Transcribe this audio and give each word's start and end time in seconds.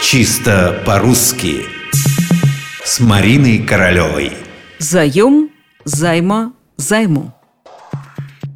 Чисто 0.00 0.80
по-русски 0.86 1.66
С 2.84 3.00
Мариной 3.00 3.58
Королевой 3.58 4.32
Заем, 4.78 5.50
займа, 5.84 6.52
займу 6.76 7.34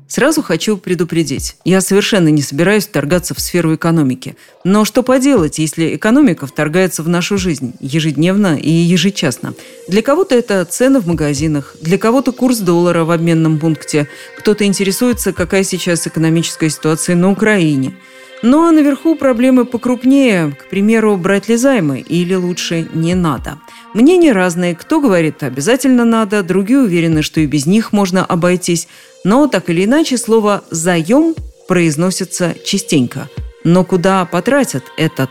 Сразу 0.07 0.43
хочу 0.43 0.77
предупредить, 0.77 1.57
я 1.65 1.81
совершенно 1.81 2.29
не 2.29 2.43
собираюсь 2.43 2.87
вторгаться 2.87 3.35
в 3.35 3.41
сферу 3.41 3.75
экономики. 3.75 4.37
Но 4.63 4.85
что 4.85 5.03
поделать, 5.03 5.59
если 5.59 5.97
экономика 5.97 6.47
вторгается 6.47 7.03
в 7.03 7.09
нашу 7.09 7.39
жизнь 7.39 7.75
ежедневно 7.81 8.57
и 8.57 8.71
ежечасно? 8.71 9.55
Для 9.89 10.03
кого-то 10.03 10.35
это 10.35 10.65
цены 10.67 11.01
в 11.01 11.09
магазинах, 11.09 11.75
для 11.81 11.99
кого-то 11.99 12.33
курс 12.33 12.59
доллара 12.59 13.05
в 13.05 13.11
обменном 13.11 13.59
пункте, 13.59 14.07
кто-то 14.39 14.65
интересуется, 14.65 15.33
какая 15.33 15.65
сейчас 15.65 16.07
экономическая 16.07 16.71
ситуация 16.71 17.17
на 17.17 17.31
Украине. 17.31 17.95
Ну 18.43 18.67
а 18.67 18.73
наверху 18.73 19.15
проблемы 19.15 19.65
покрупнее, 19.65 20.53
к 20.53 20.69
примеру, 20.69 21.17
брать 21.17 21.49
ли 21.49 21.57
займы 21.57 22.01
или 22.01 22.35
лучше 22.35 22.89
не 22.93 23.15
надо. 23.15 23.59
Мнения 23.95 24.33
разные, 24.33 24.75
кто 24.75 25.01
говорит 25.01 25.43
обязательно 25.43 26.05
надо, 26.05 26.43
другие 26.43 26.81
уверены, 26.81 27.23
что 27.23 27.41
и 27.41 27.47
без 27.47 27.67
них 27.67 27.93
можно 27.93 28.25
обойтись– 28.25 28.89
но 29.25 29.47
так 29.47 29.71
или 29.71 29.85
иначе 29.85 30.19
слово 30.19 30.65
«заем» 30.71 31.35
произносится 31.69 32.55
частенько. 32.65 33.29
Но 33.65 33.85
куда 33.85 34.25
потратят 34.25 34.85
этот 34.97 35.31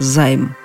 займ? 0.00 0.56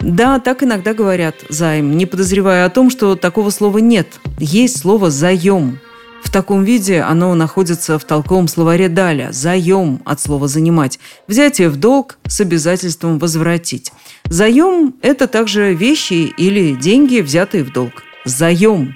Да, 0.00 0.40
так 0.40 0.62
иногда 0.62 0.92
говорят 0.92 1.36
«займ», 1.48 1.96
не 1.96 2.06
подозревая 2.06 2.66
о 2.66 2.70
том, 2.70 2.90
что 2.90 3.14
такого 3.14 3.50
слова 3.50 3.78
нет. 3.78 4.08
Есть 4.38 4.80
слово 4.80 5.10
«заем». 5.10 5.78
В 6.22 6.30
таком 6.30 6.64
виде 6.64 7.00
оно 7.00 7.34
находится 7.34 7.98
в 7.98 8.04
толковом 8.04 8.46
словаре 8.48 8.88
«даля»– 8.88 9.30
«заем» 9.32 10.00
от 10.04 10.20
слова 10.20 10.48
«занимать», 10.48 10.98
взятие 11.26 11.68
в 11.68 11.76
долг 11.76 12.18
с 12.26 12.40
обязательством 12.40 13.18
возвратить. 13.18 13.92
Заем– 14.26 14.94
это 15.02 15.26
также 15.26 15.74
вещи 15.74 16.32
или 16.36 16.74
деньги, 16.74 17.20
взятые 17.20 17.64
в 17.64 17.72
долг. 17.72 18.02
Заем 18.24 18.94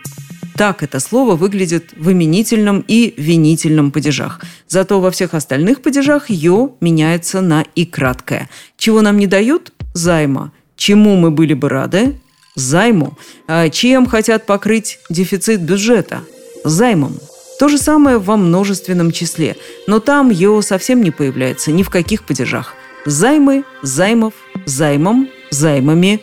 так 0.56 0.84
это 0.84 1.00
слово 1.00 1.34
выглядит 1.34 1.90
в 1.96 2.12
именительном 2.12 2.84
и 2.86 3.14
винительном 3.16 3.90
падежах. 3.90 4.40
Зато 4.68 5.00
во 5.00 5.10
всех 5.10 5.34
остальных 5.34 5.82
падежах 5.82 6.30
«ё» 6.30 6.76
меняется 6.80 7.40
на 7.40 7.64
«и» 7.74 7.84
краткое. 7.84 8.48
Чего 8.76 9.02
нам 9.02 9.18
не 9.18 9.26
дают? 9.26 9.72
Займа. 9.94 10.52
Чему 10.76 11.16
мы 11.16 11.30
были 11.30 11.54
бы 11.54 11.68
рады? 11.68 12.20
Займу. 12.54 13.18
А 13.48 13.68
чем 13.68 14.06
хотят 14.06 14.46
покрыть 14.46 14.98
дефицит 15.10 15.60
бюджета? 15.60 16.20
Займом. 16.64 17.18
То 17.58 17.68
же 17.68 17.78
самое 17.78 18.18
во 18.18 18.36
множественном 18.36 19.12
числе, 19.12 19.56
но 19.86 20.00
там 20.00 20.30
«ё» 20.30 20.60
совсем 20.62 21.02
не 21.02 21.10
появляется 21.10 21.70
ни 21.70 21.82
в 21.82 21.90
каких 21.90 22.24
падежах. 22.24 22.74
Займы, 23.06 23.64
займов, 23.82 24.32
займом, 24.66 25.28
займами, 25.50 26.20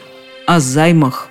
о 0.48 0.60
займах 0.60 1.30